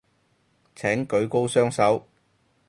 [0.73, 2.07] 請舉高雙手